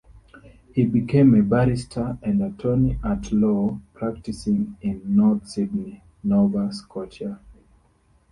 [0.73, 7.39] He became a barrister and attorney-at-law, practicing in North Sydney, Nova Scotia.